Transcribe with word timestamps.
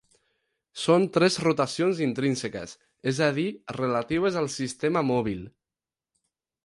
Són 0.83 1.03
tres 1.17 1.35
rotacions 1.43 2.01
intrínseques, 2.05 2.73
és 3.11 3.21
a 3.29 3.29
dir, 3.37 3.47
relatives 3.81 4.41
al 4.43 4.51
sistema 4.55 5.05
mòbil. 5.11 5.45